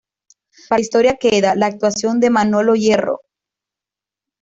[0.67, 3.21] Para la historia queda, la actuación de Manolo Hierro.